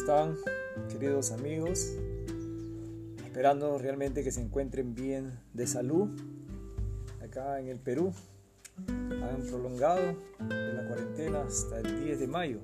[0.00, 0.36] están,
[0.88, 1.94] queridos amigos?
[3.24, 6.08] Esperando realmente que se encuentren bien de salud.
[7.20, 8.12] Acá en el Perú
[8.86, 12.60] han prolongado la cuarentena hasta el 10 de mayo.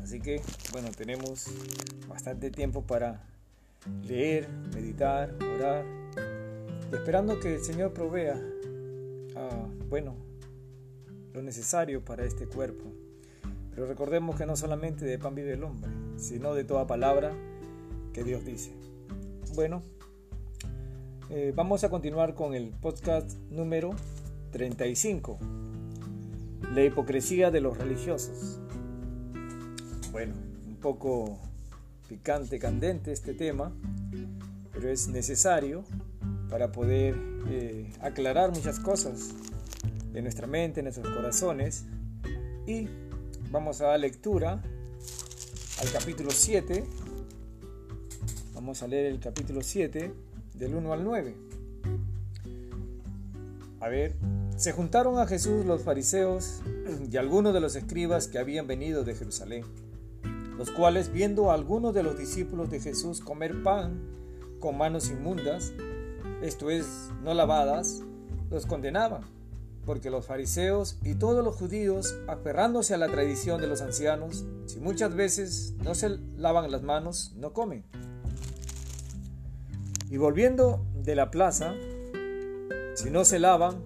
[0.00, 1.46] Así que, bueno, tenemos
[2.08, 3.24] bastante tiempo para
[4.04, 5.84] leer, meditar, orar,
[6.92, 8.40] esperando que el Señor provea,
[9.34, 10.14] ah, bueno,
[11.32, 12.92] lo necesario para este cuerpo
[13.74, 15.90] pero recordemos que no solamente de pan vive el hombre,
[16.22, 17.32] sino de toda palabra
[18.12, 18.72] que Dios dice.
[19.54, 19.82] Bueno,
[21.30, 23.90] eh, vamos a continuar con el podcast número
[24.52, 25.38] 35.
[26.72, 28.60] La hipocresía de los religiosos.
[30.10, 30.34] Bueno,
[30.66, 31.38] un poco
[32.08, 33.72] picante, candente este tema,
[34.72, 35.84] pero es necesario
[36.48, 37.16] para poder
[37.48, 39.34] eh, aclarar muchas cosas
[40.12, 41.86] de nuestra mente, en nuestros corazones
[42.66, 42.88] y
[43.52, 44.62] Vamos a dar lectura
[45.82, 46.84] al capítulo 7.
[48.54, 50.14] Vamos a leer el capítulo 7
[50.54, 51.34] del 1 al 9.
[53.80, 54.14] A ver,
[54.56, 56.60] se juntaron a Jesús los fariseos
[57.10, 59.64] y algunos de los escribas que habían venido de Jerusalén,
[60.56, 64.00] los cuales viendo a algunos de los discípulos de Jesús comer pan
[64.60, 65.72] con manos inmundas,
[66.42, 66.86] esto es,
[67.24, 68.02] no lavadas,
[68.50, 69.22] los condenaban
[69.84, 74.80] porque los fariseos y todos los judíos, aferrándose a la tradición de los ancianos, si
[74.80, 77.84] muchas veces no se lavan las manos, no comen.
[80.10, 81.74] Y volviendo de la plaza,
[82.94, 83.84] si no se lavan,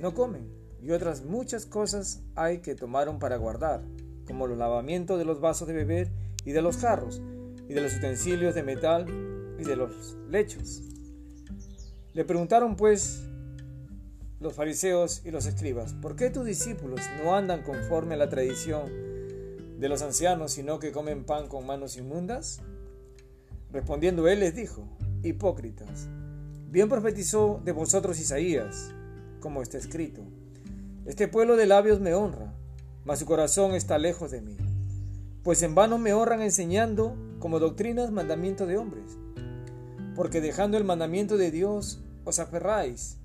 [0.00, 0.48] no comen.
[0.80, 3.82] Y otras muchas cosas hay que tomaron para guardar,
[4.26, 6.10] como los lavamientos de los vasos de beber
[6.44, 7.20] y de los jarros,
[7.68, 9.06] y de los utensilios de metal
[9.58, 10.82] y de los lechos.
[12.14, 13.27] Le preguntaron pues
[14.40, 18.88] los fariseos y los escribas, ¿por qué tus discípulos no andan conforme a la tradición
[19.80, 22.60] de los ancianos, sino que comen pan con manos inmundas?
[23.72, 24.88] Respondiendo él les dijo,
[25.24, 26.08] hipócritas,
[26.70, 28.94] bien profetizó de vosotros Isaías,
[29.40, 30.22] como está escrito,
[31.04, 32.54] este pueblo de labios me honra,
[33.04, 34.56] mas su corazón está lejos de mí,
[35.42, 39.18] pues en vano me honran enseñando como doctrinas mandamiento de hombres,
[40.14, 43.17] porque dejando el mandamiento de Dios os aferráis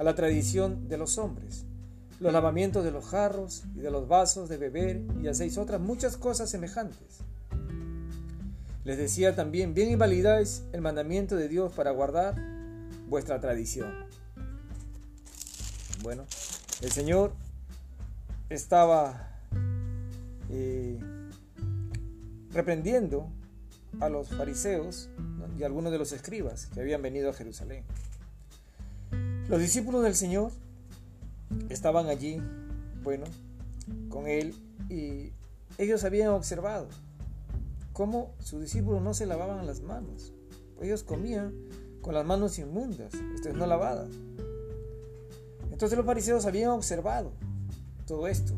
[0.00, 1.66] a la tradición de los hombres,
[2.20, 6.16] los lavamientos de los jarros y de los vasos de beber y hacéis otras muchas
[6.16, 7.18] cosas semejantes.
[8.84, 12.34] Les decía también, bien invalidáis el mandamiento de Dios para guardar
[13.10, 13.92] vuestra tradición.
[16.02, 16.24] Bueno,
[16.80, 17.34] el Señor
[18.48, 19.38] estaba
[20.48, 20.98] eh,
[22.54, 23.28] reprendiendo
[24.00, 25.10] a los fariseos
[25.58, 27.84] y a algunos de los escribas que habían venido a Jerusalén.
[29.50, 30.52] Los discípulos del Señor
[31.70, 32.40] estaban allí,
[33.02, 33.24] bueno,
[34.08, 34.54] con Él
[34.88, 35.32] y
[35.76, 36.86] ellos habían observado
[37.92, 40.32] cómo sus discípulos no se lavaban las manos.
[40.80, 41.52] Ellos comían
[42.00, 44.10] con las manos inmundas, esto es no lavadas.
[45.72, 47.32] Entonces los fariseos habían observado
[48.06, 48.54] todo esto,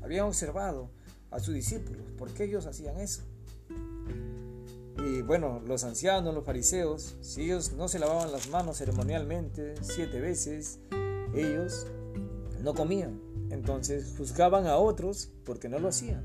[0.00, 0.90] habían observado
[1.32, 3.22] a sus discípulos, ¿por qué ellos hacían eso?
[5.06, 10.20] Y bueno, los ancianos, los fariseos, si ellos no se lavaban las manos ceremonialmente siete
[10.20, 10.80] veces,
[11.32, 11.86] ellos
[12.64, 13.20] no comían.
[13.50, 16.24] Entonces juzgaban a otros porque no lo hacían.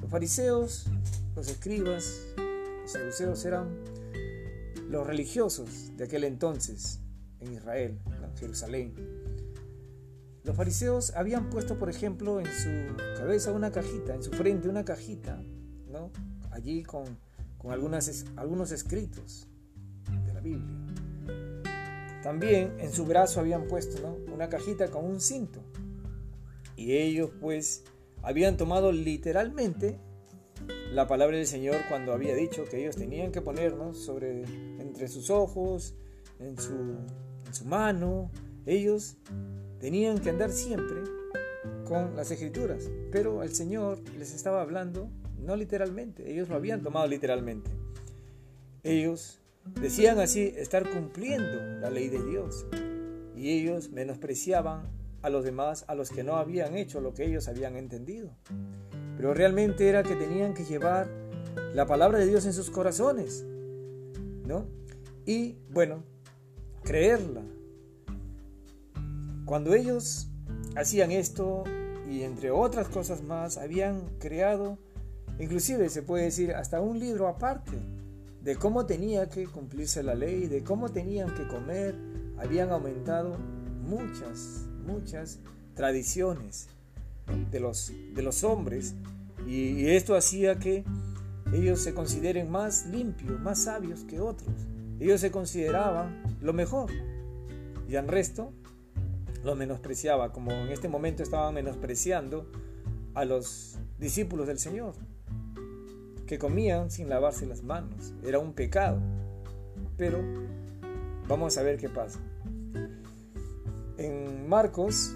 [0.00, 0.86] Los fariseos,
[1.36, 2.20] los escribas,
[2.82, 3.78] los saduceos eran
[4.88, 6.98] los religiosos de aquel entonces
[7.38, 8.94] en Israel, en Jerusalén.
[10.42, 14.84] Los fariseos habían puesto, por ejemplo, en su cabeza una cajita, en su frente una
[14.84, 15.40] cajita,
[15.88, 16.10] ¿no?
[16.50, 17.25] Allí con
[17.66, 19.48] con algunos escritos
[20.24, 20.76] de la Biblia.
[22.22, 25.60] También en su brazo habían puesto una cajita con un cinto.
[26.76, 27.84] Y ellos pues
[28.22, 29.98] habían tomado literalmente
[30.92, 34.44] la palabra del Señor cuando había dicho que ellos tenían que ponernos sobre
[34.78, 35.94] entre sus ojos,
[36.38, 38.30] en su mano.
[38.64, 39.16] Ellos
[39.80, 40.98] tenían que andar siempre
[41.84, 42.88] con las escrituras.
[43.10, 45.10] Pero el Señor les estaba hablando
[45.40, 47.70] no literalmente, ellos lo habían tomado literalmente.
[48.82, 49.40] Ellos
[49.80, 52.66] decían así estar cumpliendo la ley de Dios
[53.34, 54.88] y ellos menospreciaban
[55.22, 58.30] a los demás, a los que no habían hecho lo que ellos habían entendido.
[59.16, 61.08] Pero realmente era que tenían que llevar
[61.74, 63.44] la palabra de Dios en sus corazones,
[64.46, 64.66] ¿no?
[65.24, 66.04] Y bueno,
[66.84, 67.42] creerla.
[69.44, 70.28] Cuando ellos
[70.76, 71.64] hacían esto
[72.08, 74.78] y entre otras cosas más, habían creado
[75.38, 77.76] Inclusive se puede decir hasta un libro aparte
[78.42, 81.94] de cómo tenía que cumplirse la ley, de cómo tenían que comer.
[82.38, 83.36] Habían aumentado
[83.82, 85.40] muchas, muchas
[85.74, 86.68] tradiciones
[87.50, 88.94] de los, de los hombres
[89.46, 90.84] y, esto hacía que
[91.52, 94.50] ellos se consideren más limpios, más sabios que otros.
[94.98, 96.90] Ellos se consideraban lo mejor
[97.88, 98.52] y al resto
[99.44, 102.50] lo menospreciaba, como en este momento estaban menospreciando
[103.14, 104.94] a los discípulos del Señor,
[106.26, 108.14] que comían sin lavarse las manos.
[108.24, 109.00] Era un pecado.
[109.96, 110.20] Pero
[111.28, 112.20] vamos a ver qué pasa.
[113.98, 115.14] En Marcos,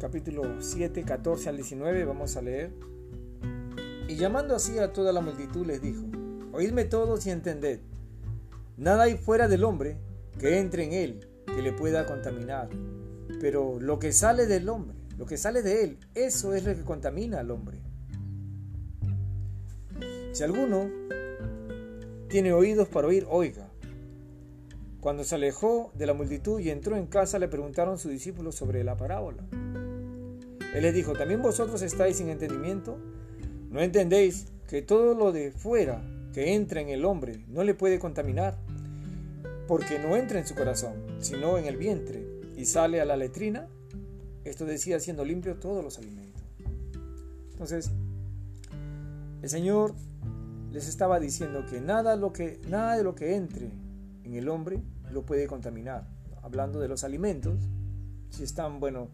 [0.00, 2.72] capítulo 7, 14 al 19, vamos a leer.
[4.08, 6.02] Y llamando así a toda la multitud les dijo,
[6.52, 7.80] Oídme todos y entended,
[8.76, 9.96] nada hay fuera del hombre
[10.38, 12.68] que entre en él, que le pueda contaminar,
[13.40, 16.82] pero lo que sale del hombre, lo que sale de él, eso es lo que
[16.82, 17.78] contamina al hombre.
[20.32, 20.90] Si alguno
[22.28, 23.68] tiene oídos para oír, oiga.
[25.00, 28.82] Cuando se alejó de la multitud y entró en casa, le preguntaron sus discípulos sobre
[28.82, 29.44] la parábola.
[30.74, 32.96] Él les dijo, ¿también vosotros estáis sin entendimiento?
[33.68, 36.02] ¿No entendéis que todo lo de fuera
[36.32, 38.56] que entra en el hombre no le puede contaminar?
[39.68, 42.24] Porque no entra en su corazón, sino en el vientre
[42.56, 43.68] y sale a la letrina,
[44.44, 46.42] esto decía siendo limpio todos los alimentos.
[47.50, 47.90] Entonces,
[49.42, 49.94] el Señor
[50.72, 53.70] les estaba diciendo que nada, de lo que entre
[54.24, 56.06] en el hombre lo puede contaminar.
[56.42, 57.54] Hablando de los alimentos,
[58.30, 59.08] si están, bueno,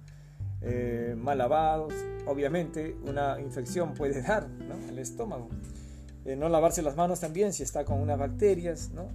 [0.60, 1.92] eh, mal lavados,
[2.26, 5.48] obviamente una infección puede dar en el estómago.
[6.24, 9.08] Eh, no lavarse las manos también, si está con unas bacterias, ¿no?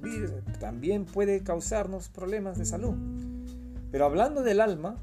[0.00, 0.30] virus,
[0.60, 2.94] también puede causarnos problemas de salud.
[3.90, 4.96] Pero hablando del alma,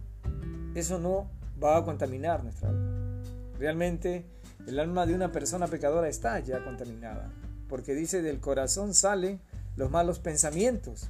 [0.73, 1.29] eso no
[1.61, 3.21] va a contaminar nuestra alma.
[3.59, 4.25] Realmente
[4.67, 7.31] el alma de una persona pecadora está ya contaminada,
[7.67, 9.39] porque dice del corazón salen
[9.75, 11.09] los malos pensamientos,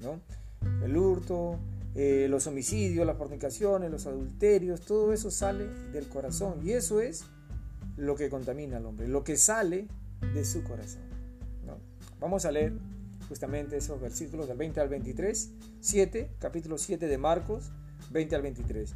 [0.00, 0.20] ¿no?
[0.84, 1.58] El hurto,
[1.94, 7.24] eh, los homicidios, las fornicaciones, los adulterios, todo eso sale del corazón y eso es
[7.96, 9.88] lo que contamina al hombre, lo que sale
[10.34, 11.10] de su corazón.
[12.20, 12.74] Vamos a leer
[13.28, 15.50] justamente esos versículos del 20 al 23,
[15.80, 17.70] 7, capítulo 7 de Marcos,
[18.10, 18.94] 20 al 23.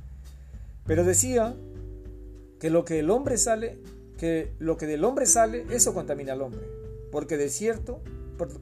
[0.84, 1.56] Pero decía
[2.60, 3.78] que lo que el hombre sale,
[4.18, 6.66] que lo que del hombre sale, eso contamina al hombre,
[7.10, 8.00] porque de cierto,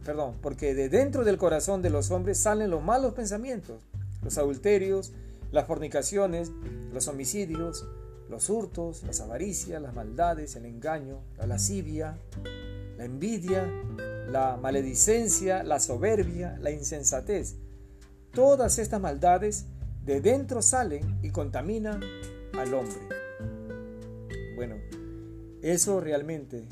[0.05, 3.83] perdón, porque de dentro del corazón de los hombres salen los malos pensamientos,
[4.23, 5.13] los adulterios,
[5.51, 6.51] las fornicaciones,
[6.93, 7.87] los homicidios,
[8.29, 12.19] los hurtos, las avaricias, las maldades, el engaño, la lascivia,
[12.97, 13.71] la envidia,
[14.31, 17.57] la maledicencia, la soberbia, la insensatez.
[18.33, 19.67] Todas estas maldades
[20.07, 22.01] de dentro salen y contaminan
[22.59, 22.97] al hombre.
[24.57, 24.77] Bueno,
[25.63, 26.65] eso realmente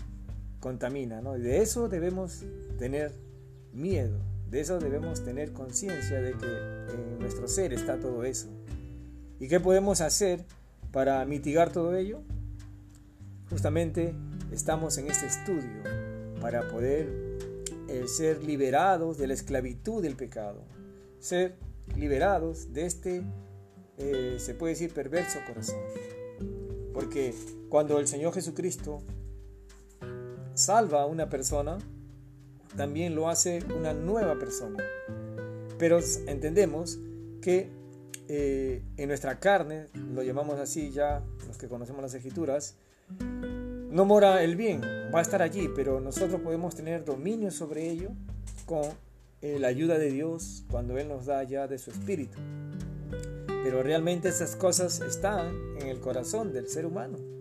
[0.58, 1.36] contamina, ¿no?
[1.36, 2.44] Y de eso debemos
[2.78, 3.12] tener
[3.72, 4.18] miedo,
[4.50, 8.48] de eso debemos tener conciencia de que en nuestro ser está todo eso.
[9.38, 10.44] ¿Y qué podemos hacer
[10.92, 12.20] para mitigar todo ello?
[13.48, 14.12] Justamente
[14.52, 15.82] estamos en este estudio
[16.40, 17.08] para poder
[17.88, 20.62] eh, ser liberados de la esclavitud del pecado,
[21.20, 21.56] ser
[21.96, 23.22] liberados de este,
[23.98, 25.80] eh, se puede decir, perverso corazón.
[26.92, 27.34] Porque
[27.70, 28.98] cuando el Señor Jesucristo
[30.54, 31.78] salva a una persona,
[32.76, 34.84] también lo hace una nueva persona.
[35.78, 36.98] Pero entendemos
[37.40, 37.70] que
[38.28, 42.76] eh, en nuestra carne, lo llamamos así ya los que conocemos las escrituras,
[43.90, 44.82] no mora el bien,
[45.14, 48.10] va a estar allí, pero nosotros podemos tener dominio sobre ello
[48.66, 48.82] con
[49.42, 52.36] eh, la ayuda de Dios cuando Él nos da ya de su espíritu.
[53.62, 57.39] Pero realmente esas cosas están en el corazón del ser humano.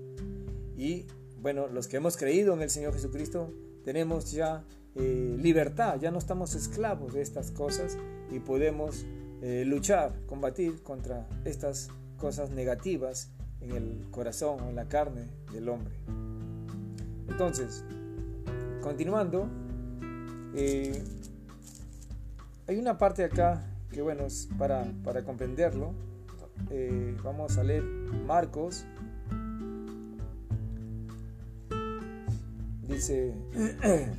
[0.80, 1.06] Y
[1.42, 4.64] bueno, los que hemos creído en el Señor Jesucristo tenemos ya
[4.96, 7.98] eh, libertad, ya no estamos esclavos de estas cosas
[8.32, 9.06] y podemos
[9.42, 15.68] eh, luchar, combatir contra estas cosas negativas en el corazón o en la carne del
[15.68, 15.96] hombre.
[17.28, 17.84] Entonces,
[18.82, 19.50] continuando,
[20.56, 21.04] eh,
[22.68, 25.94] hay una parte acá que bueno, para, para comprenderlo.
[27.22, 28.86] Vamos a leer Marcos.
[33.00, 33.34] Dice,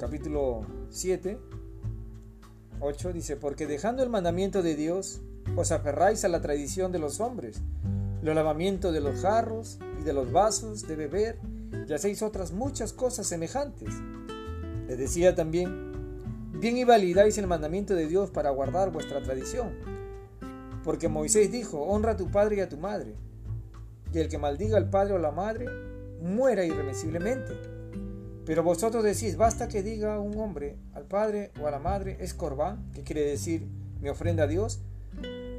[0.00, 1.38] capítulo 7,
[2.80, 5.20] 8, dice, porque dejando el mandamiento de Dios,
[5.54, 7.62] os aferráis a la tradición de los hombres,
[8.24, 11.38] el lavamiento de los jarros de los vasos de beber
[11.88, 13.94] y hacéis otras muchas cosas semejantes.
[14.88, 15.92] Le decía también,
[16.58, 19.72] bien y validáis el mandamiento de Dios para guardar vuestra tradición.
[20.82, 23.14] Porque Moisés dijo, honra a tu padre y a tu madre,
[24.14, 25.66] y el que maldiga al padre o la madre,
[26.20, 27.52] muera irremisiblemente.
[28.46, 32.32] Pero vosotros decís, basta que diga un hombre al padre o a la madre, es
[32.32, 33.66] corbán, que quiere decir,
[34.00, 34.80] me ofrenda a Dios,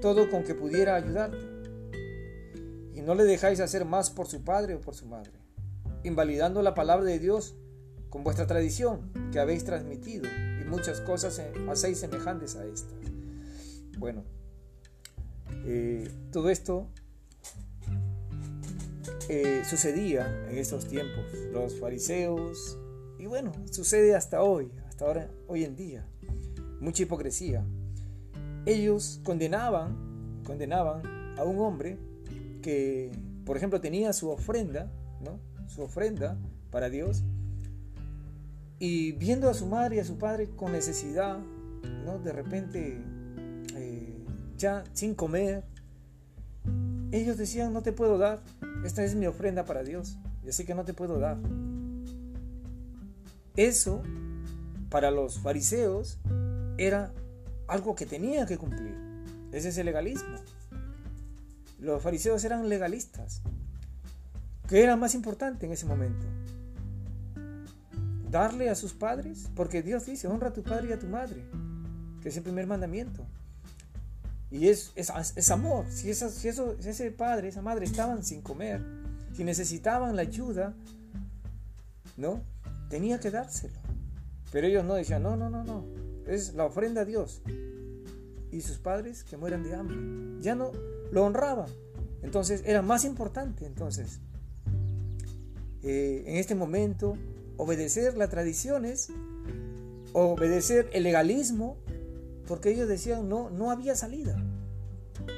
[0.02, 1.54] todo con que pudiera ayudarte.
[2.94, 5.34] y no le dejáis hacer más por su padre o por su madre,
[6.04, 7.56] invalidando la palabra de Dios
[8.10, 10.26] con vuestra tradición que habéis transmitido
[10.62, 12.96] y muchas cosas hacéis semejantes a estas.
[13.98, 14.24] Bueno,
[15.66, 16.88] eh, todo esto
[19.30, 21.26] eh, sucedía en estos tiempos.
[21.52, 22.78] Los fariseos,
[23.18, 26.08] y bueno, sucede hasta hoy, hasta ahora, hoy en día.
[26.80, 27.66] Mucha hipocresía.
[28.66, 31.02] Ellos condenaban, condenaban
[31.38, 31.98] a un hombre
[32.62, 33.12] que,
[33.46, 34.92] por ejemplo, tenía su ofrenda,
[35.22, 35.40] ¿no?
[35.68, 36.38] Su ofrenda
[36.72, 37.24] para Dios.
[38.80, 41.40] Y viendo a su madre y a su padre con necesidad,
[42.06, 42.20] ¿no?
[42.20, 43.02] De repente,
[43.76, 44.26] eh,
[44.58, 45.64] ya sin comer,
[47.12, 48.42] ellos decían, no te puedo dar,
[48.84, 51.38] esta es mi ofrenda para Dios, y así que no te puedo dar.
[53.56, 54.02] Eso,
[54.90, 56.20] para los fariseos,
[56.78, 57.14] era
[57.68, 58.96] algo que tenía que cumplir.
[59.52, 60.36] Ese es el legalismo.
[61.80, 63.42] Los fariseos eran legalistas.
[64.68, 66.26] ¿Qué era más importante en ese momento?
[68.30, 71.46] Darle a sus padres, porque Dios dice, honra a tu padre y a tu madre,
[72.22, 73.26] que es el primer mandamiento.
[74.52, 75.86] Y es, es, amor.
[75.90, 78.82] Si, eso, si ese padre, esa madre estaban sin comer,
[79.34, 80.74] si necesitaban la ayuda,
[82.18, 82.42] ¿no?
[82.90, 83.80] Tenía que dárselo.
[84.52, 85.86] Pero ellos no decían, no, no, no, no.
[86.28, 87.42] Es la ofrenda a Dios.
[88.52, 89.98] Y sus padres que mueran de hambre.
[90.42, 90.72] Ya no
[91.12, 91.70] lo honraban.
[92.22, 93.66] Entonces era más importante.
[93.66, 94.20] Entonces,
[95.84, 97.18] eh, en este momento,
[97.58, 99.10] obedecer las tradiciones,
[100.14, 101.78] obedecer el legalismo,
[102.48, 104.38] porque ellos decían no, no había salida.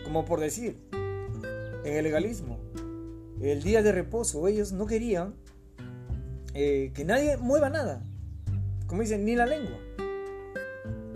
[0.04, 0.78] Como por decir,
[1.84, 2.60] en el legalismo,
[3.42, 5.36] el día de reposo, ellos no querían
[6.54, 8.04] eh, que nadie mueva nada.
[8.88, 9.78] Como dicen, ni la lengua.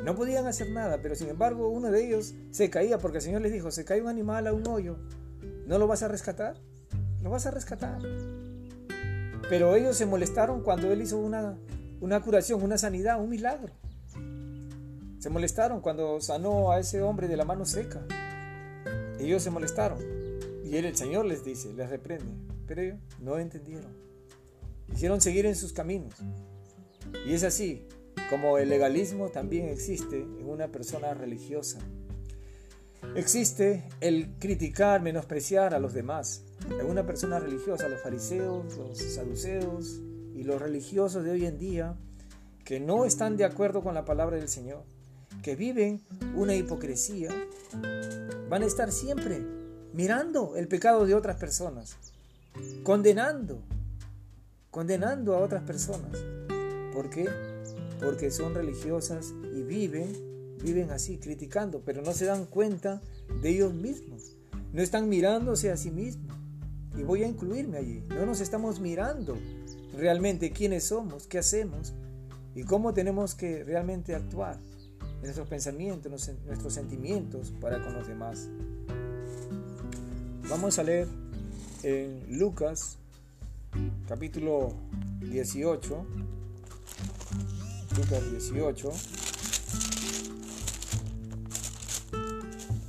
[0.03, 3.41] No podían hacer nada, pero sin embargo uno de ellos se caía porque el Señor
[3.41, 4.97] les dijo, se cae un animal a un hoyo,
[5.67, 6.57] ¿no lo vas a rescatar?
[7.21, 7.99] Lo vas a rescatar.
[9.47, 11.57] Pero ellos se molestaron cuando Él hizo una,
[11.99, 13.73] una curación, una sanidad, un milagro.
[15.21, 18.03] Se molestaron cuando sanó a ese hombre de la mano seca.
[19.19, 19.99] Ellos se molestaron.
[20.65, 22.33] Y él, el Señor les dice, les reprende.
[22.65, 23.95] Pero ellos no entendieron.
[24.91, 26.15] Hicieron seguir en sus caminos.
[27.23, 27.87] Y es así
[28.31, 31.77] como el legalismo también existe en una persona religiosa.
[33.15, 36.45] Existe el criticar, menospreciar a los demás.
[36.79, 40.01] En una persona religiosa, los fariseos, los saduceos
[40.33, 41.95] y los religiosos de hoy en día
[42.65, 44.83] que no están de acuerdo con la palabra del Señor
[45.41, 46.01] que viven
[46.35, 47.29] una hipocresía,
[48.49, 49.41] van a estar siempre
[49.93, 51.97] mirando el pecado de otras personas,
[52.83, 53.61] condenando,
[54.69, 56.17] condenando a otras personas.
[56.93, 57.29] ¿Por qué?
[58.01, 63.01] Porque son religiosas y viven, viven así, criticando, pero no se dan cuenta
[63.41, 64.35] de ellos mismos.
[64.73, 66.37] No están mirándose a sí mismos.
[66.95, 68.03] Y voy a incluirme allí.
[68.09, 69.37] No nos estamos mirando
[69.97, 71.93] realmente quiénes somos, qué hacemos
[72.53, 74.57] y cómo tenemos que realmente actuar
[75.21, 78.47] nuestros pensamientos, nuestros sentimientos para con los demás.
[80.49, 81.07] Vamos a leer
[81.83, 82.97] en Lucas
[84.07, 84.73] capítulo
[85.21, 86.05] 18.
[87.97, 88.91] Lucas 18.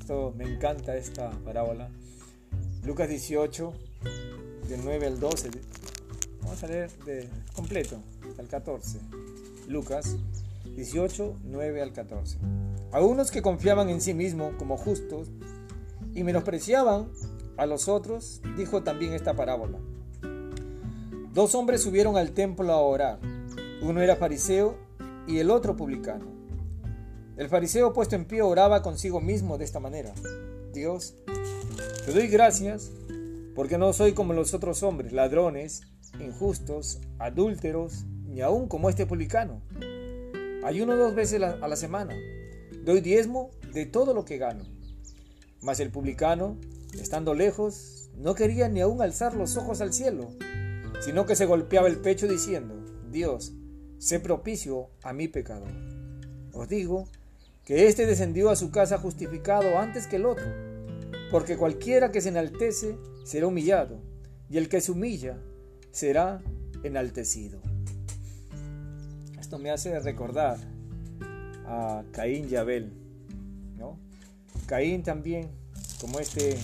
[0.00, 1.88] Esto, me encanta esta parábola.
[2.84, 3.72] Lucas 18,
[4.68, 5.50] del 9 al 12.
[6.42, 8.98] Vamos a leer de completo, hasta el 14.
[9.68, 10.16] Lucas
[10.76, 12.38] 18, 9 al 14.
[12.92, 15.30] A unos que confiaban en sí mismos como justos
[16.14, 17.10] y menospreciaban
[17.56, 19.78] a los otros, dijo también esta parábola.
[21.32, 23.18] Dos hombres subieron al templo a orar.
[23.82, 24.76] Uno era fariseo
[25.26, 26.26] y el otro publicano.
[27.36, 30.12] El fariseo puesto en pie oraba consigo mismo de esta manera.
[30.72, 31.14] Dios,
[32.04, 32.90] te doy gracias
[33.54, 35.82] porque no soy como los otros hombres, ladrones,
[36.20, 39.62] injustos, adúlteros, ni aun como este publicano.
[40.62, 42.14] Ayuno dos veces a la semana.
[42.84, 44.64] Doy diezmo de todo lo que gano.
[45.60, 46.56] Mas el publicano,
[47.00, 50.28] estando lejos, no quería ni aún alzar los ojos al cielo,
[51.00, 52.76] sino que se golpeaba el pecho diciendo,
[53.10, 53.52] Dios,
[53.98, 55.72] sé propicio a mi pecador.
[56.52, 57.08] Os digo
[57.64, 60.46] que éste descendió a su casa justificado antes que el otro,
[61.32, 64.00] porque cualquiera que se enaltece será humillado,
[64.48, 65.40] y el que se humilla
[65.90, 66.40] será
[66.84, 67.71] enaltecido
[69.58, 70.58] me hace recordar
[71.66, 72.92] a Caín y Abel.
[73.76, 73.98] ¿no?
[74.66, 75.50] Caín también,
[76.00, 76.56] como este,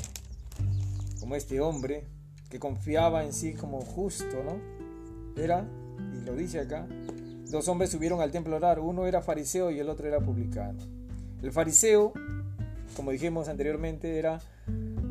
[1.20, 2.04] como este hombre
[2.48, 4.58] que confiaba en sí como justo, ¿no?
[5.40, 5.66] Era,
[6.14, 6.86] y lo dice acá,
[7.50, 10.78] dos hombres subieron al templo a orar, uno era fariseo y el otro era publicano.
[11.42, 12.12] El fariseo,
[12.96, 14.40] como dijimos anteriormente, era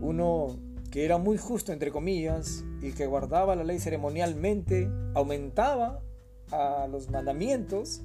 [0.02, 0.58] uno
[0.92, 6.02] que era muy justo, entre comillas, y que guardaba la ley ceremonialmente, aumentaba
[6.52, 8.02] a los mandamientos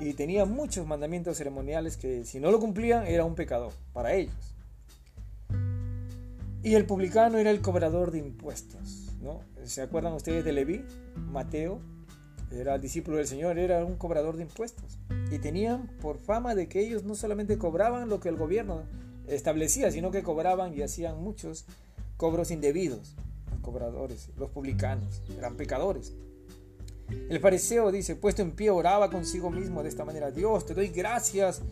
[0.00, 4.34] y tenía muchos mandamientos ceremoniales que si no lo cumplían era un pecador para ellos.
[6.62, 9.12] Y el publicano era el cobrador de impuestos.
[9.22, 9.40] ¿no?
[9.64, 10.84] ¿Se acuerdan ustedes de Leví?
[11.16, 11.80] Mateo
[12.50, 14.98] era el discípulo del Señor, era un cobrador de impuestos.
[15.30, 18.82] Y tenían por fama de que ellos no solamente cobraban lo que el gobierno
[19.26, 21.66] establecía, sino que cobraban y hacían muchos
[22.16, 23.14] cobros indebidos.
[23.50, 26.14] Los cobradores, los publicanos, eran pecadores.
[27.08, 30.88] El fariseo dice, puesto en pie, oraba consigo mismo de esta manera, Dios, te doy
[30.88, 31.62] gracias,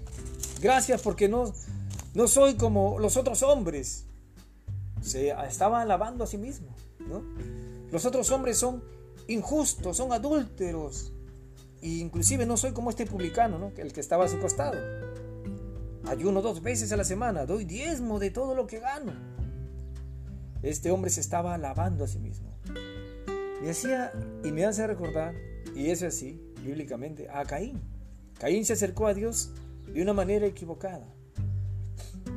[0.61, 1.52] gracias porque no,
[2.14, 4.07] no soy como los otros hombres.
[5.02, 6.75] Se estaba alabando a sí mismo.
[7.00, 7.23] ¿no?
[7.90, 8.83] Los otros hombres son
[9.28, 11.12] injustos, son adúlteros.
[11.83, 13.73] E inclusive no soy como este publicano, ¿no?
[13.76, 14.78] el que estaba a su costado.
[16.07, 19.12] Ayuno dos veces a la semana, doy diezmo de todo lo que gano.
[20.62, 22.55] Este hombre se estaba alabando a sí mismo.
[24.44, 25.34] Y me hace recordar,
[25.75, 27.80] y es así, bíblicamente, a Caín.
[28.38, 29.50] Caín se acercó a Dios
[29.92, 31.06] de una manera equivocada,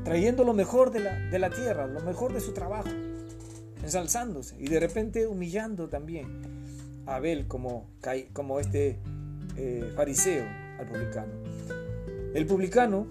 [0.04, 2.90] trayendo lo mejor de la, de la tierra, lo mejor de su trabajo,
[3.84, 7.90] ensalzándose y de repente humillando también a Abel como,
[8.34, 9.00] como este
[9.58, 10.46] eh, fariseo
[10.80, 11.34] al publicano.
[12.34, 13.08] El publicano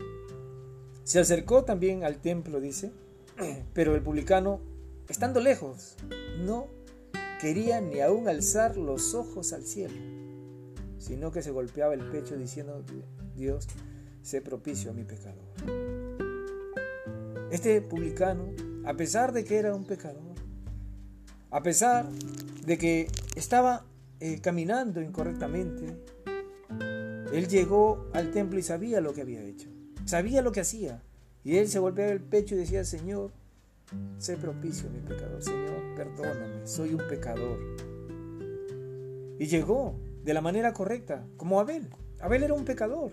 [1.05, 2.93] se acercó también al templo, dice,
[3.75, 4.61] pero el publicano,
[5.09, 5.97] estando lejos,
[6.41, 6.78] no
[7.41, 9.95] quería ni aún alzar los ojos al cielo,
[10.99, 12.85] sino que se golpeaba el pecho diciendo,
[13.35, 13.69] Dios,
[14.23, 15.45] sé propicio a mi pecador.
[17.51, 18.51] Este publicano,
[18.85, 20.35] a pesar de que era un pecador,
[21.51, 22.09] a pesar
[22.67, 23.87] de que estaba
[24.21, 25.97] eh, caminando incorrectamente,
[27.33, 29.69] él llegó al templo y sabía lo que había hecho,
[30.05, 31.03] sabía lo que hacía,
[31.45, 33.33] y él se golpeaba el pecho y decía, Señor,
[34.19, 37.59] sé propicio mi pecador, Señor, perdóname, soy un pecador.
[39.39, 41.89] Y llegó de la manera correcta, como Abel.
[42.21, 43.13] Abel era un pecador.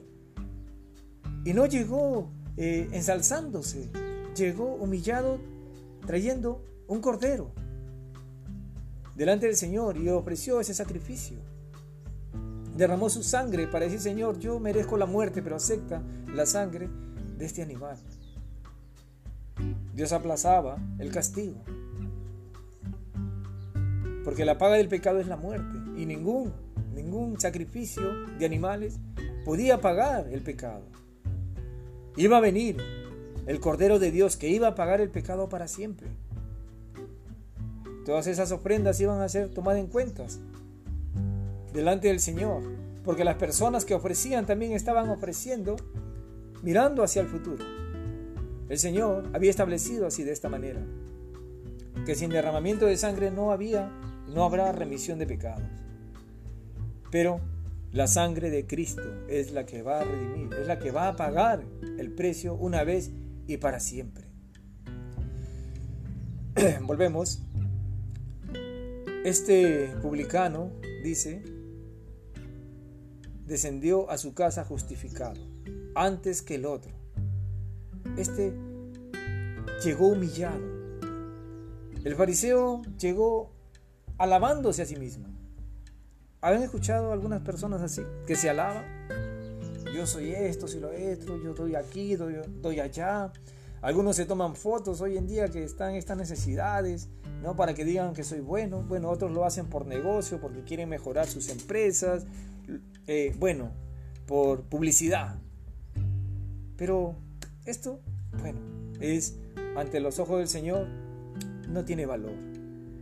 [1.45, 3.89] Y no llegó eh, ensalzándose,
[4.35, 5.39] llegó humillado
[6.05, 7.51] trayendo un cordero
[9.15, 11.37] delante del Señor y ofreció ese sacrificio.
[12.75, 16.89] Derramó su sangre para decir, Señor, yo merezco la muerte, pero acepta la sangre
[17.37, 17.97] de este animal.
[19.93, 21.55] Dios aplazaba el castigo.
[24.23, 25.77] Porque la paga del pecado es la muerte.
[25.95, 26.51] Y ningún,
[26.93, 28.99] ningún sacrificio de animales
[29.45, 30.83] podía pagar el pecado.
[32.17, 32.77] Iba a venir
[33.45, 36.07] el Cordero de Dios que iba a pagar el pecado para siempre.
[38.05, 40.25] Todas esas ofrendas iban a ser tomadas en cuenta
[41.73, 42.61] delante del Señor,
[43.03, 45.75] porque las personas que ofrecían también estaban ofreciendo
[46.63, 47.63] mirando hacia el futuro.
[48.69, 50.81] El Señor había establecido así de esta manera,
[52.05, 53.91] que sin derramamiento de sangre no había,
[54.33, 55.69] no habrá remisión de pecados.
[57.11, 57.41] Pero
[57.91, 61.15] la sangre de Cristo es la que va a redimir, es la que va a
[61.15, 61.63] pagar
[61.97, 63.11] el precio una vez
[63.47, 64.25] y para siempre.
[66.81, 67.41] Volvemos
[69.23, 70.71] este publicano,
[71.03, 71.43] dice,
[73.45, 75.39] descendió a su casa justificado,
[75.95, 76.94] antes que el otro.
[78.17, 78.53] Este
[79.83, 80.59] llegó humillado.
[82.03, 83.51] El fariseo llegó
[84.17, 85.27] alabándose a sí mismo.
[86.41, 88.01] ¿Han escuchado algunas personas así?
[88.27, 88.85] Que se alaban.
[89.95, 93.31] Yo soy esto, soy lo otro, yo doy aquí, doy, doy allá.
[93.81, 97.09] Algunos se toman fotos hoy en día que están estas necesidades
[97.41, 97.55] ¿no?
[97.55, 98.81] Para que digan que soy bueno.
[98.81, 102.25] Bueno, otros lo hacen por negocio, porque quieren mejorar sus empresas,
[103.07, 103.71] eh, bueno,
[104.25, 105.37] por publicidad.
[106.75, 107.15] Pero
[107.65, 107.99] esto,
[108.39, 108.59] bueno,
[108.99, 109.35] es
[109.75, 110.87] ante los ojos del Señor,
[111.67, 112.35] no tiene valor.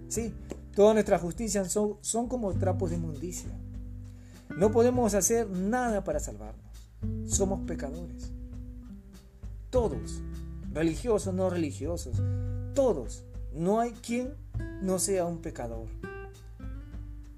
[0.08, 0.34] Sí,
[0.76, 3.52] todas nuestras justicias son, son como trapos de inmundicia.
[4.58, 6.64] No podemos hacer nada para salvarnos.
[7.26, 8.32] Somos pecadores.
[9.70, 10.22] Todos,
[10.72, 12.22] religiosos, no religiosos,
[12.74, 13.24] todos
[13.54, 14.34] no hay quien
[14.82, 15.88] no sea un pecador.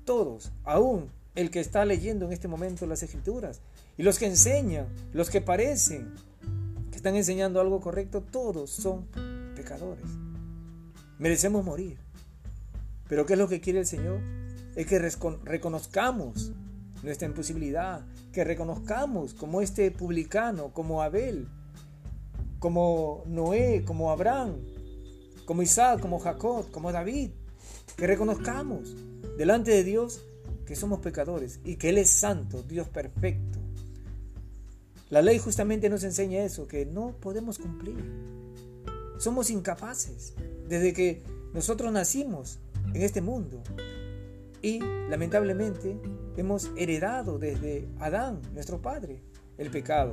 [0.05, 3.61] Todos, aún el que está leyendo en este momento las escrituras,
[3.97, 6.13] y los que enseñan, los que parecen
[7.05, 9.05] están enseñando algo correcto, todos son
[9.55, 10.07] pecadores.
[11.19, 11.99] Merecemos morir.
[13.07, 14.21] Pero ¿qué es lo que quiere el Señor?
[14.75, 16.51] Es que reconozcamos
[17.03, 21.47] nuestra imposibilidad, que reconozcamos como este publicano, como Abel,
[22.57, 24.55] como Noé, como Abraham,
[25.45, 27.29] como Isaac, como Jacob, como David,
[27.97, 28.95] que reconozcamos
[29.37, 30.25] delante de Dios
[30.65, 33.64] que somos pecadores y que Él es santo, Dios perfecto.
[35.15, 38.03] La ley justamente nos enseña eso, que no podemos cumplir.
[39.17, 40.33] Somos incapaces.
[40.67, 41.23] desde que
[41.53, 42.59] nosotros nacimos
[42.93, 43.63] en este mundo.
[44.61, 45.97] Y lamentablemente
[46.35, 49.21] hemos heredado desde Adán, nuestro padre,
[49.57, 50.11] el pecado.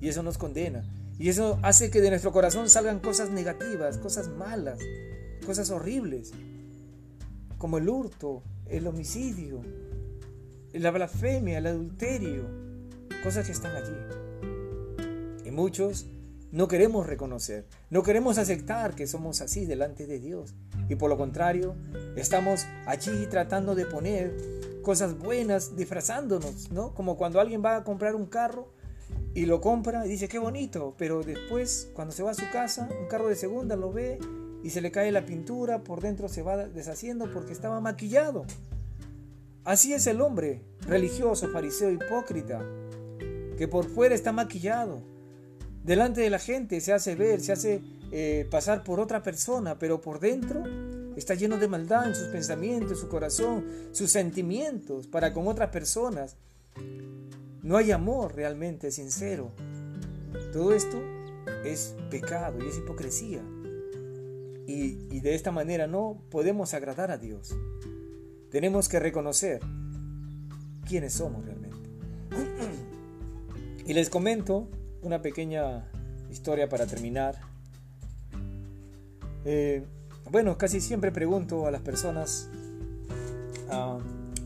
[0.00, 0.82] Y eso nos condena.
[1.18, 4.78] Y eso hace que de nuestro corazón salgan cosas negativas, cosas malas,
[5.44, 6.32] cosas horribles,
[7.58, 9.60] como el hurto, el homicidio,
[10.72, 12.48] la blasfemia, el adulterio,
[13.22, 14.21] cosas que están allí.
[15.52, 16.06] Muchos
[16.50, 20.54] no queremos reconocer, no queremos aceptar que somos así delante de Dios.
[20.88, 21.76] Y por lo contrario,
[22.16, 24.34] estamos allí tratando de poner
[24.82, 26.94] cosas buenas, disfrazándonos, ¿no?
[26.94, 28.72] Como cuando alguien va a comprar un carro
[29.34, 32.88] y lo compra y dice, qué bonito, pero después cuando se va a su casa,
[32.98, 34.18] un carro de segunda lo ve
[34.62, 38.46] y se le cae la pintura, por dentro se va deshaciendo porque estaba maquillado.
[39.64, 42.64] Así es el hombre, religioso, fariseo, hipócrita,
[43.58, 45.11] que por fuera está maquillado,
[45.84, 50.00] delante de la gente se hace ver, se hace eh, pasar por otra persona, pero
[50.00, 50.62] por dentro
[51.16, 56.36] está lleno de maldad en sus pensamientos, su corazón, sus sentimientos para con otras personas.
[57.62, 59.52] No hay amor realmente sincero.
[60.52, 61.00] Todo esto
[61.64, 63.42] es pecado y es hipocresía.
[64.66, 67.54] Y, y de esta manera no podemos agradar a Dios.
[68.50, 69.60] Tenemos que reconocer
[70.86, 71.78] quiénes somos realmente.
[73.84, 74.68] Y les comento
[75.02, 75.84] una pequeña
[76.30, 77.36] historia para terminar.
[79.44, 79.84] Eh,
[80.30, 82.48] bueno, casi siempre pregunto a las personas,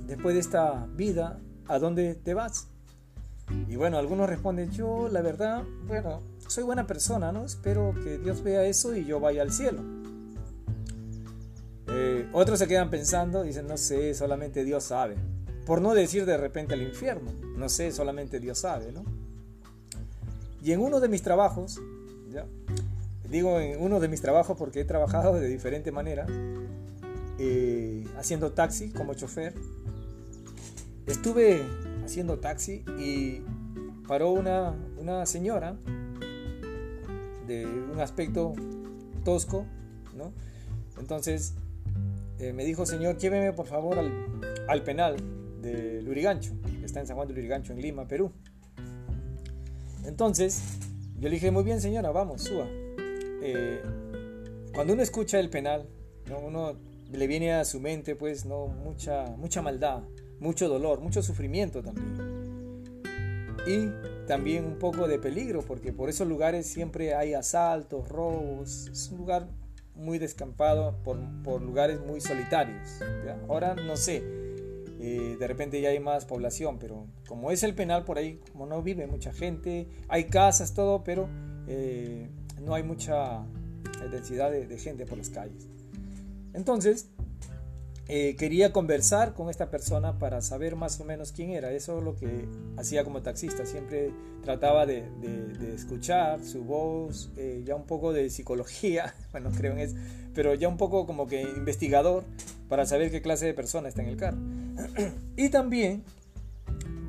[0.06, 1.38] después de esta vida,
[1.68, 2.68] ¿a dónde te vas?
[3.68, 7.44] Y bueno, algunos responden, yo la verdad, bueno, soy buena persona, ¿no?
[7.44, 9.82] Espero que Dios vea eso y yo vaya al cielo.
[11.88, 15.16] Eh, otros se quedan pensando, dicen, no sé, solamente Dios sabe.
[15.64, 19.04] Por no decir de repente al infierno, no sé, solamente Dios sabe, ¿no?
[20.66, 21.80] Y en uno de mis trabajos,
[23.30, 26.26] digo en uno de mis trabajos porque he trabajado de diferente manera,
[27.38, 29.54] eh, haciendo taxi como chofer,
[31.06, 31.62] estuve
[32.04, 33.42] haciendo taxi y
[34.08, 35.76] paró una, una señora
[37.46, 38.54] de un aspecto
[39.24, 39.66] tosco,
[40.16, 40.32] ¿no?
[40.98, 41.54] Entonces
[42.40, 44.10] eh, me dijo, señor, lléveme por favor al,
[44.66, 45.14] al penal
[45.62, 48.32] de Lurigancho, que está en San Juan de Lurigancho, en Lima, Perú.
[50.06, 50.62] Entonces,
[51.18, 52.66] yo le dije, muy bien señora, vamos, suba.
[52.68, 53.82] Eh,
[54.74, 55.88] cuando uno escucha el penal,
[56.44, 56.76] uno
[57.10, 60.02] le viene a su mente pues no mucha, mucha maldad,
[60.40, 62.36] mucho dolor, mucho sufrimiento también.
[63.66, 68.88] Y también un poco de peligro, porque por esos lugares siempre hay asaltos, robos.
[68.88, 69.48] Es un lugar
[69.94, 73.00] muy descampado por, por lugares muy solitarios.
[73.48, 74.22] Ahora no sé,
[75.08, 78.66] eh, de repente ya hay más población, pero como es el penal por ahí, como
[78.66, 81.28] no vive mucha gente, hay casas, todo, pero
[81.68, 82.28] eh,
[82.60, 83.44] no hay mucha
[84.10, 85.68] densidad de, gente por las calles.
[86.54, 87.08] Entonces,
[88.08, 91.70] eh, quería conversar con esta persona para saber más o menos quién era.
[91.70, 93.64] Eso es lo que hacía como taxista.
[93.64, 94.10] Siempre
[94.42, 95.04] trataba de,
[95.72, 97.30] escuchar su voz,
[97.64, 99.94] ya un poco de psicología, bueno, creo en eso,
[100.34, 102.24] pero ya un poco como que investigador
[102.68, 104.38] para saber qué clase de persona está en el carro.
[105.36, 106.04] Y también,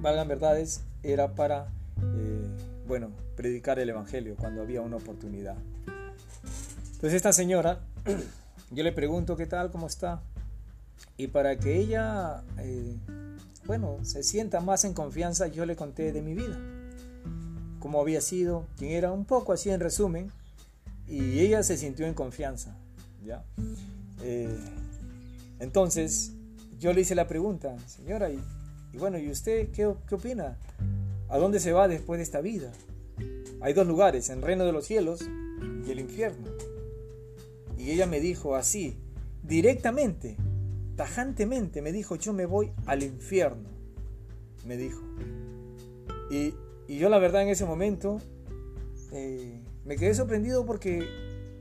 [0.01, 1.67] valgan verdades, era para,
[2.15, 2.47] eh,
[2.87, 5.55] bueno, predicar el Evangelio cuando había una oportunidad.
[6.85, 7.79] Entonces esta señora,
[8.71, 10.21] yo le pregunto qué tal, cómo está.
[11.15, 12.95] Y para que ella, eh,
[13.65, 16.59] bueno, se sienta más en confianza, yo le conté de mi vida.
[17.79, 20.31] Cómo había sido, quién era, un poco así en resumen.
[21.07, 22.75] Y ella se sintió en confianza.
[23.25, 23.43] ¿ya?
[24.21, 24.57] Eh,
[25.59, 26.33] entonces,
[26.79, 28.39] yo le hice la pregunta, señora, y,
[28.97, 30.57] bueno, ¿y usted qué, opina?
[31.27, 32.71] ¿A dónde se va después de esta vida?
[33.61, 35.27] Hay dos lugares, el reino de los cielos
[35.85, 36.47] y el infierno.
[37.77, 38.97] Y ella me dijo así,
[39.43, 40.37] directamente,
[40.95, 43.69] tajantemente, me dijo, yo me voy al infierno,
[44.65, 45.01] me dijo.
[46.29, 46.53] Y,
[46.87, 48.21] yo la verdad en ese momento
[49.11, 51.05] eh, me quedé sorprendido porque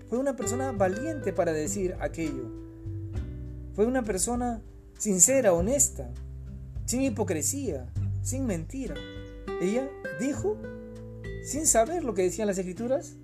[0.09, 2.44] fue una persona valiente para decir aquello.
[3.74, 4.62] Fue una persona
[4.98, 6.11] sincera, honesta,
[6.85, 7.87] sin hipocresía,
[8.22, 8.94] sin mentira.
[9.61, 9.88] Ella
[10.20, 10.56] dijo,
[11.44, 13.16] sin saber lo que decían las escrituras,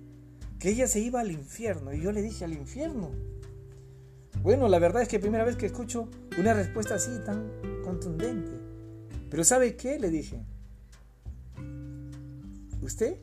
[0.59, 1.93] que ella se iba al infierno.
[1.93, 3.11] Y yo le dije, ¿al infierno?
[4.41, 7.51] Bueno, la verdad es que primera vez que escucho una respuesta así tan
[7.83, 8.51] contundente.
[9.29, 9.99] Pero ¿sabe qué?
[9.99, 10.41] Le dije.
[12.81, 13.17] Usted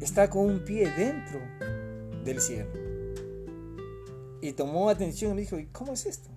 [0.00, 1.40] está con un pie dentro
[2.24, 2.70] del cielo.
[4.40, 6.30] Y tomó atención y me dijo, ¿y cómo es esto?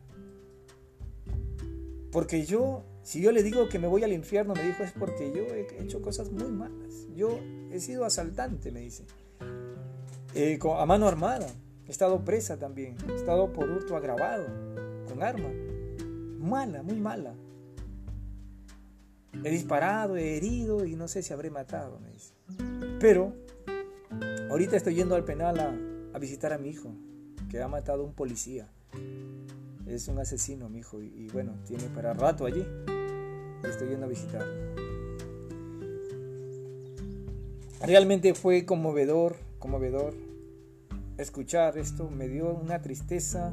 [2.12, 5.32] Porque yo, si yo le digo que me voy al infierno, me dijo, es porque
[5.32, 7.08] yo he hecho cosas muy malas.
[7.16, 7.40] Yo
[7.72, 9.06] he sido asaltante, me dice.
[10.34, 11.48] Eh, a mano armada.
[11.88, 14.46] he estado presa también, he estado por hurto agravado,
[15.08, 15.50] con arma.
[16.40, 17.34] Mala, muy mala.
[19.44, 22.34] He disparado, he herido y no sé si habré matado, me dice.
[23.00, 23.34] Pero
[24.50, 25.60] ahorita estoy yendo al penal
[26.14, 26.92] a, visitar a mi hijo,
[27.50, 28.68] que ha matado a un policía.
[29.90, 32.64] Es un asesino, mi hijo, y, y bueno, tiene para rato allí.
[33.68, 34.54] Estoy yendo a visitarlo.
[37.82, 40.14] Realmente fue conmovedor, conmovedor
[41.18, 42.10] escuchar esto.
[42.10, 43.52] Me dio una tristeza,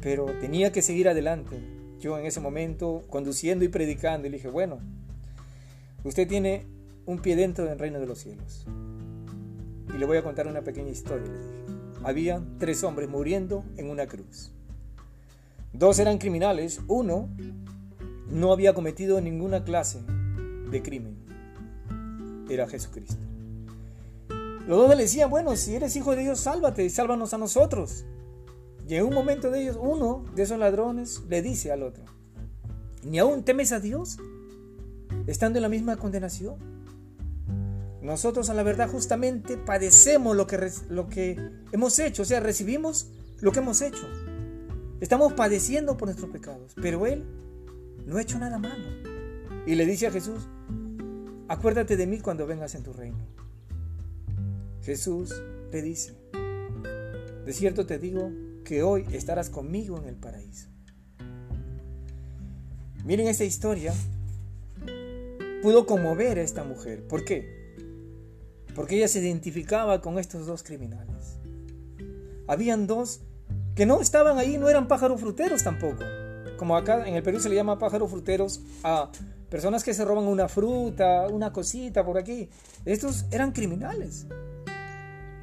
[0.00, 1.58] pero tenía que seguir adelante.
[2.00, 4.78] Yo en ese momento, conduciendo y predicando, le dije, bueno,
[6.02, 6.64] usted tiene
[7.04, 8.66] un pie dentro del reino de los cielos.
[9.94, 11.54] Y le voy a contar una pequeña historia, le dije.
[12.04, 14.52] Había tres hombres muriendo en una cruz.
[15.72, 17.28] Dos eran criminales, uno
[18.30, 20.00] no había cometido ninguna clase
[20.70, 21.16] de crimen.
[22.48, 23.16] Era Jesucristo.
[24.66, 28.04] Los dos le decían, bueno, si eres hijo de Dios, sálvate y sálvanos a nosotros.
[28.86, 32.04] Y en un momento de ellos, uno de esos ladrones le dice al otro,
[33.02, 34.18] ¿ni aún temes a Dios?
[35.26, 36.56] Estando en la misma condenación.
[38.02, 41.38] Nosotros a la verdad justamente padecemos lo que, lo que
[41.72, 43.08] hemos hecho, o sea, recibimos
[43.40, 44.06] lo que hemos hecho.
[45.00, 47.24] Estamos padeciendo por nuestros pecados, pero Él
[48.04, 48.84] no ha hecho nada malo.
[49.66, 50.48] Y le dice a Jesús,
[51.46, 53.18] acuérdate de mí cuando vengas en tu reino.
[54.82, 55.34] Jesús
[55.70, 56.16] le dice,
[57.44, 58.32] de cierto te digo
[58.64, 60.68] que hoy estarás conmigo en el paraíso.
[63.04, 63.94] Miren esta historia,
[65.62, 67.06] pudo conmover a esta mujer.
[67.06, 67.74] ¿Por qué?
[68.74, 71.38] Porque ella se identificaba con estos dos criminales.
[72.46, 73.20] Habían dos
[73.78, 76.02] que no estaban ahí, no eran pájaros fruteros tampoco.
[76.56, 79.08] Como acá en el Perú se le llama pájaros fruteros a
[79.48, 82.48] personas que se roban una fruta, una cosita por aquí.
[82.84, 84.26] Estos eran criminales.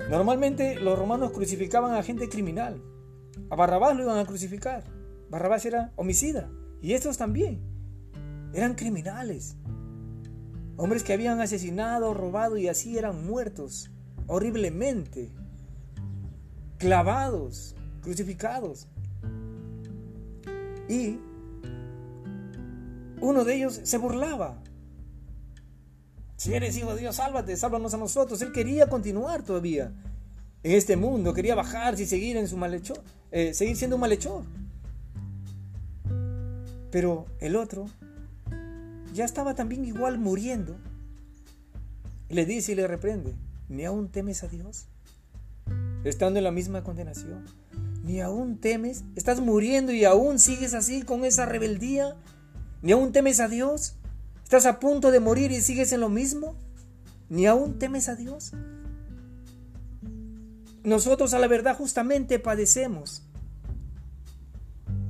[0.09, 2.83] Normalmente los romanos crucificaban a gente criminal.
[3.49, 4.83] A Barrabás lo iban a crucificar.
[5.29, 6.51] Barrabás era homicida.
[6.81, 7.61] Y estos también.
[8.53, 9.55] Eran criminales.
[10.75, 13.91] Hombres que habían asesinado, robado y así eran muertos
[14.27, 15.31] horriblemente.
[16.79, 18.87] Clavados, crucificados.
[20.87, 21.19] Y
[23.19, 24.61] uno de ellos se burlaba.
[26.37, 28.41] Si eres hijo de Dios, sálvate, sálvanos a nosotros.
[28.41, 29.91] Él quería continuar todavía
[30.63, 34.43] en este mundo, quería bajarse y seguir en su malhechor, eh, seguir siendo un malhechor.
[36.91, 37.87] Pero el otro
[39.13, 40.77] ya estaba también igual muriendo.
[42.29, 43.33] le dice y le reprende,
[43.69, 44.87] ¿ni aún temes a Dios?
[46.03, 47.45] Estando en la misma condenación.
[48.05, 49.03] ¿Ni aún temes?
[49.15, 52.15] ¿Estás muriendo y aún sigues así con esa rebeldía?
[52.83, 53.95] ¿Ni aún temes a Dios?
[54.43, 56.55] ¿Estás a punto de morir y sigues en lo mismo?
[57.29, 58.51] ¿Ni aún temes a Dios?
[60.83, 63.23] Nosotros a la verdad justamente padecemos.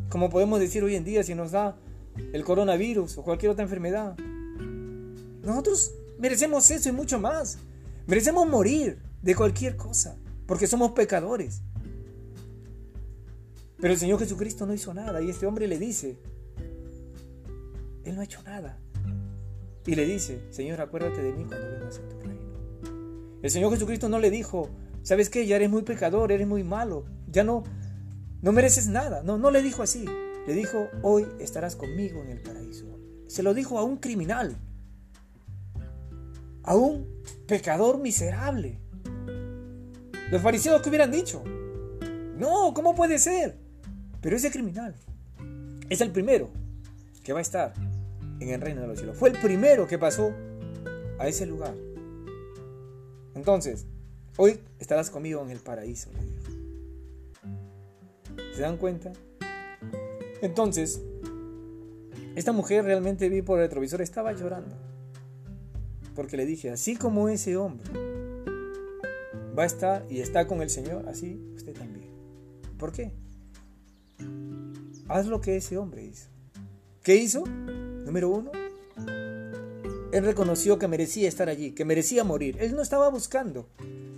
[0.07, 1.75] Como podemos decir hoy en día si nos da
[2.31, 4.15] el coronavirus o cualquier otra enfermedad.
[5.43, 7.57] Nosotros merecemos eso y mucho más.
[8.07, 10.15] Merecemos morir de cualquier cosa
[10.47, 11.61] porque somos pecadores.
[13.85, 16.17] Pero el Señor Jesucristo no hizo nada y este hombre le dice,
[18.03, 18.79] Él no ha hecho nada.
[19.85, 23.37] Y le dice, Señor, acuérdate de mí cuando vengas a tu reino.
[23.43, 24.71] El Señor Jesucristo no le dijo,
[25.03, 25.45] ¿sabes qué?
[25.45, 27.63] Ya eres muy pecador, eres muy malo, ya no,
[28.41, 29.21] no mereces nada.
[29.21, 30.03] No, no le dijo así.
[30.47, 32.87] Le dijo, hoy estarás conmigo en el paraíso.
[33.27, 34.57] Se lo dijo a un criminal,
[36.63, 38.79] a un pecador miserable.
[40.31, 41.43] Los fariseos que hubieran dicho,
[42.35, 43.63] no, ¿cómo puede ser?
[44.25, 44.95] Pero ese criminal
[45.87, 46.49] es el primero
[47.23, 47.73] que va a estar
[48.39, 49.15] en el reino de los cielos.
[49.15, 50.33] Fue el primero que pasó
[51.19, 51.75] a ese lugar.
[53.35, 53.85] Entonces,
[54.37, 56.09] hoy estarás conmigo en el paraíso,
[58.55, 59.13] ¿Se dan cuenta?
[60.41, 61.03] Entonces,
[62.35, 64.75] esta mujer realmente vi por el retrovisor, estaba llorando.
[66.15, 67.91] Porque le dije, así como ese hombre
[69.55, 72.09] va a estar y está con el Señor, así usted también.
[72.79, 73.11] ¿Por qué?
[75.07, 76.29] Haz lo que ese hombre hizo.
[77.03, 77.43] ¿Qué hizo?
[77.45, 78.51] Número uno,
[80.11, 82.57] él reconoció que merecía estar allí, que merecía morir.
[82.61, 83.67] Él no estaba buscando,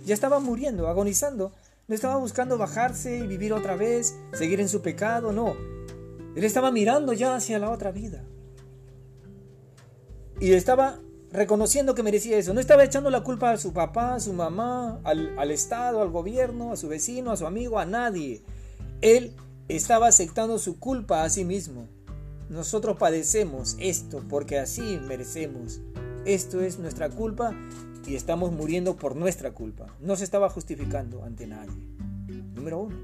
[0.04, 1.52] ya estaba muriendo, agonizando.
[1.88, 5.56] No estaba buscando bajarse y vivir otra vez, seguir en su pecado, no.
[6.36, 8.24] Él estaba mirando ya hacia la otra vida.
[10.38, 11.00] Y estaba
[11.32, 12.54] reconociendo que merecía eso.
[12.54, 16.10] No estaba echando la culpa a su papá, a su mamá, al, al Estado, al
[16.10, 18.42] gobierno, a su vecino, a su amigo, a nadie.
[19.00, 19.34] Él
[19.68, 21.86] estaba aceptando su culpa a sí mismo.
[22.48, 25.80] Nosotros padecemos esto porque así merecemos.
[26.24, 27.54] Esto es nuestra culpa
[28.06, 29.94] y estamos muriendo por nuestra culpa.
[30.00, 31.86] No se estaba justificando ante nadie.
[32.54, 32.96] Número uno.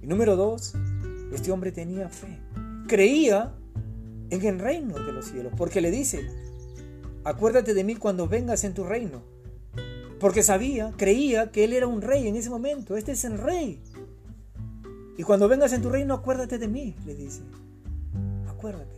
[0.00, 0.72] Y número dos,
[1.32, 2.40] este hombre tenía fe.
[2.88, 3.54] Creía
[4.30, 6.26] en el reino de los cielos, porque le dice,
[7.24, 9.22] acuérdate de mí cuando vengas en tu reino.
[10.18, 12.96] Porque sabía, creía que él era un rey en ese momento.
[12.96, 13.82] Este es el rey.
[15.16, 17.42] Y cuando vengas en tu reino, acuérdate de mí, le dice.
[18.48, 18.94] Acuérdate.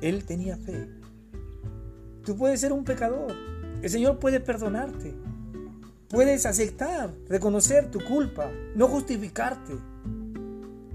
[0.00, 0.88] Él tenía fe.
[2.24, 3.32] Tú puedes ser un pecador.
[3.82, 5.14] El Señor puede perdonarte.
[6.08, 9.74] Puedes aceptar, reconocer tu culpa, no justificarte.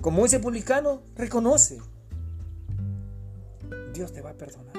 [0.02, 1.80] Como ese publicano reconoce.
[3.94, 4.76] Dios te va a perdonar.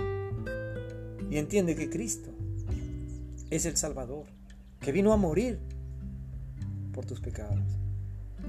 [1.31, 2.31] Y entiende que Cristo
[3.51, 4.27] es el Salvador,
[4.81, 5.61] que vino a morir
[6.93, 7.80] por tus pecados.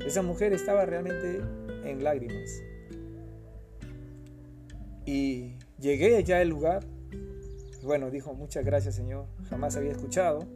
[0.05, 1.41] Esa mujer estaba realmente
[1.83, 2.61] en lágrimas.
[5.05, 6.85] Y llegué ya al lugar.
[7.83, 9.25] Bueno, dijo, muchas gracias Señor.
[9.49, 10.47] Jamás había escuchado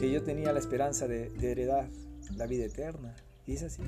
[0.00, 1.88] que yo tenía la esperanza de, de heredar
[2.36, 3.14] la vida eterna.
[3.46, 3.82] Y es así.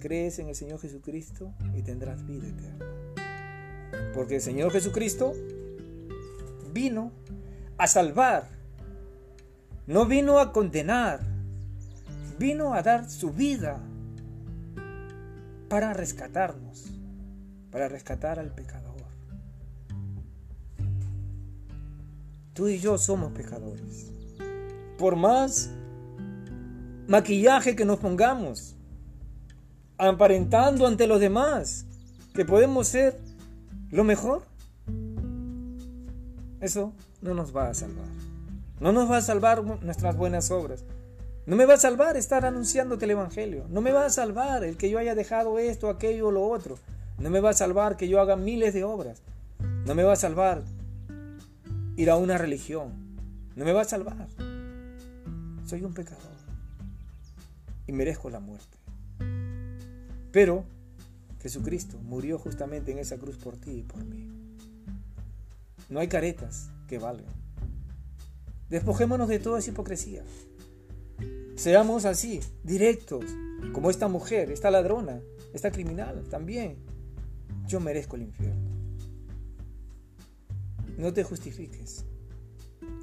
[0.00, 2.86] Crees en el Señor Jesucristo y tendrás vida eterna.
[4.14, 5.32] Porque el Señor Jesucristo
[6.72, 7.12] vino
[7.76, 8.48] a salvar.
[9.86, 11.20] No vino a condenar.
[12.38, 13.80] Vino a dar su vida
[15.68, 16.86] para rescatarnos,
[17.70, 18.88] para rescatar al pecador.
[22.54, 24.10] Tú y yo somos pecadores.
[24.98, 25.70] Por más
[27.06, 28.76] maquillaje que nos pongamos,
[29.96, 31.86] aparentando ante los demás
[32.34, 33.18] que podemos ser
[33.90, 34.42] lo mejor,
[36.60, 38.06] eso no nos va a salvar.
[38.80, 40.84] No nos va a salvar nuestras buenas obras.
[41.48, 43.64] No me va a salvar estar anunciándote el Evangelio.
[43.70, 46.78] No me va a salvar el que yo haya dejado esto, aquello o lo otro.
[47.18, 49.22] No me va a salvar que yo haga miles de obras.
[49.86, 50.62] No me va a salvar
[51.96, 52.92] ir a una religión.
[53.56, 54.28] No me va a salvar.
[55.64, 56.20] Soy un pecador.
[57.86, 58.76] Y merezco la muerte.
[60.30, 60.66] Pero
[61.40, 64.28] Jesucristo murió justamente en esa cruz por ti y por mí.
[65.88, 67.32] No hay caretas que valgan.
[68.68, 70.22] Despojémonos de toda esa hipocresía.
[71.58, 73.24] Seamos así, directos,
[73.72, 75.20] como esta mujer, esta ladrona,
[75.52, 76.76] esta criminal también.
[77.66, 78.70] Yo merezco el infierno.
[80.96, 82.04] No te justifiques,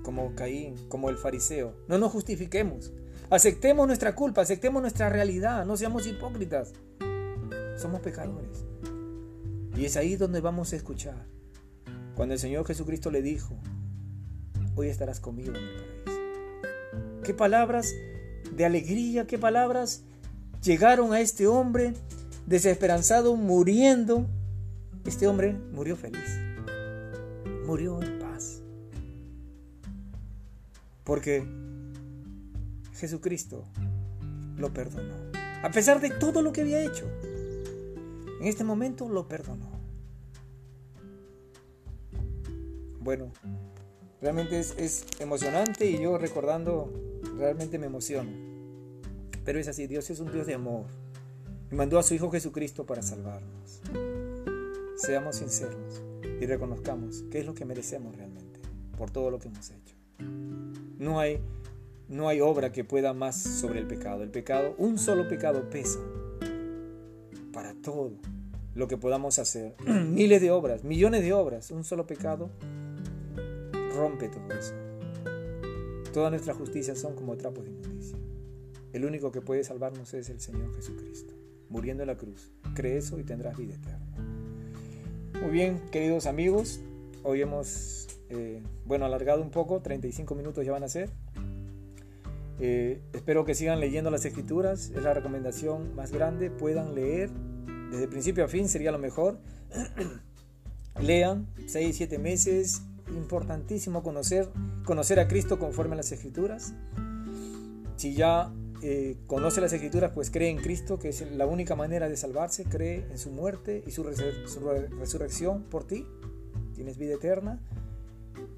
[0.03, 1.75] como Caín, como el fariseo.
[1.89, 2.93] No nos justifiquemos.
[3.29, 6.71] Aceptemos nuestra culpa, aceptemos nuestra realidad, no seamos hipócritas.
[7.75, 8.63] Somos pecadores.
[9.75, 11.27] Y es ahí donde vamos a escuchar
[12.15, 13.59] cuando el Señor Jesucristo le dijo,
[14.77, 17.21] hoy estarás conmigo en el paraíso.
[17.21, 17.93] Qué palabras
[18.51, 20.03] de alegría, qué palabras
[20.63, 21.93] llegaron a este hombre
[22.45, 24.25] desesperanzado, muriendo.
[25.05, 26.39] Este hombre murió feliz,
[27.65, 28.61] murió en paz.
[31.03, 31.45] Porque
[32.93, 33.63] Jesucristo
[34.57, 35.15] lo perdonó.
[35.63, 37.05] A pesar de todo lo que había hecho,
[38.41, 39.75] en este momento lo perdonó.
[43.05, 43.31] bueno,
[44.19, 46.91] realmente es, emocionante y yo recordando
[47.37, 48.31] realmente me emociono.
[49.43, 50.85] Pero es así, Dios es un Dios de amor
[51.71, 53.81] y mandó a su Hijo Jesucristo para salvarnos.
[54.97, 56.03] Seamos sinceros
[56.41, 58.59] y reconozcamos qué es lo que merecemos realmente
[58.97, 59.95] por todo lo que hemos hecho.
[60.97, 61.39] No hay,
[62.07, 64.23] no hay obra que pueda más sobre el pecado.
[64.23, 65.99] El pecado, un solo pecado pesa
[67.51, 68.11] para todo
[68.73, 69.75] lo que podamos hacer.
[69.85, 72.49] Miles de obras, millones de obras, un solo pecado
[73.95, 74.73] rompe todo eso.
[76.15, 78.17] Todas nuestras justicias son como trapos de inmundicia.
[78.93, 81.33] El único que puede salvarnos es el Señor Jesucristo,
[81.67, 82.53] muriendo en la cruz.
[82.73, 84.15] Cree eso y tendrás vida eterna.
[85.41, 86.79] Muy bien, queridos amigos,
[87.23, 91.09] hoy hemos, eh, bueno, alargado un poco, 35 minutos ya van a ser.
[92.61, 97.29] Eh, espero que sigan leyendo las escrituras, es la recomendación más grande, puedan leer
[97.91, 99.37] desde principio a fin, sería lo mejor.
[101.01, 104.49] Lean 6, 7 meses, importantísimo conocer,
[104.83, 106.73] conocer a Cristo conforme a las Escrituras.
[107.95, 108.51] Si ya
[108.81, 112.65] eh, conoce las Escrituras, pues cree en Cristo, que es la única manera de salvarse,
[112.65, 116.05] cree en su muerte y su, resurrección por ti,
[116.73, 117.59] tienes vida eterna.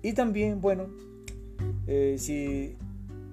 [0.02, 0.88] Y también, bueno,
[1.88, 2.76] eh, si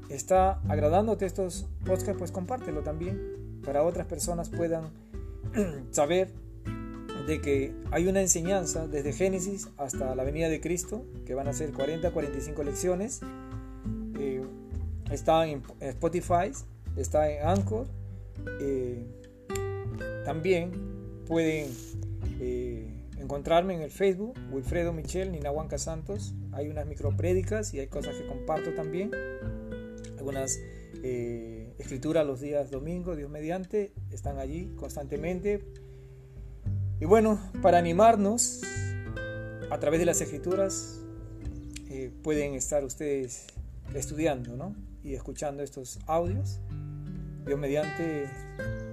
[0.08, 4.84] está agradándote estos podcasts, pues compártelo también para otras personas puedan
[5.90, 6.30] saber
[7.26, 11.52] de que hay una enseñanza desde Génesis hasta la venida de Cristo, que van a
[11.52, 13.20] ser 40, 45 lecciones.
[14.18, 14.42] Eh,
[15.10, 16.50] está en Spotify,
[16.96, 17.86] está en Anchor.
[18.60, 19.04] Eh,
[20.24, 20.72] también
[21.26, 21.70] pueden
[22.40, 22.86] eh,
[23.18, 26.34] encontrarme en el Facebook, Wilfredo Michel, Ninahuanca Santos.
[26.52, 29.10] Hay unas microprédicas y hay cosas que comparto también.
[30.18, 30.58] Algunas
[31.02, 35.62] eh, escritura los días domingos, Dios mediante, están allí constantemente.
[37.04, 38.62] Y bueno, para animarnos
[39.70, 41.02] a través de las escrituras,
[41.90, 43.44] eh, pueden estar ustedes
[43.92, 44.74] estudiando ¿no?
[45.02, 46.60] y escuchando estos audios.
[47.44, 48.24] Dios mediante,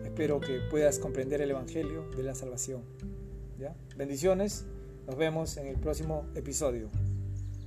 [0.03, 2.81] espero que puedas comprender el Evangelio de la salvación.
[3.95, 4.65] Bendiciones,
[5.07, 6.89] nos vemos en el próximo episodio.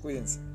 [0.03, 0.54] Cuídense.